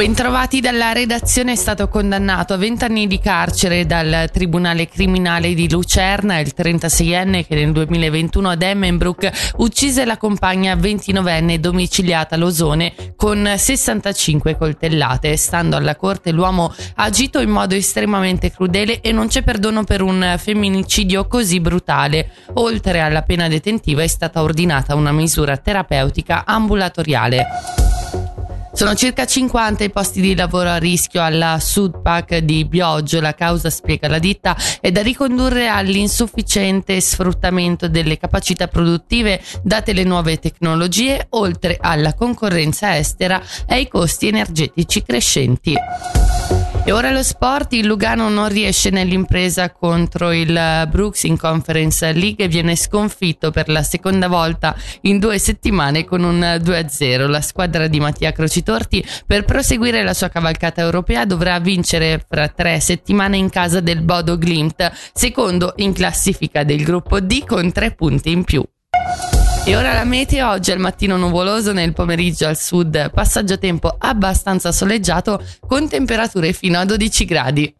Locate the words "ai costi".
43.74-44.28